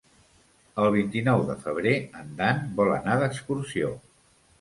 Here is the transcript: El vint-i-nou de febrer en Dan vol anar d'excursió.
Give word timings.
El 0.83 0.87
vint-i-nou 0.93 1.43
de 1.49 1.55
febrer 1.65 1.93
en 2.21 2.31
Dan 2.39 2.63
vol 2.79 2.91
anar 2.95 3.19
d'excursió. 3.25 3.93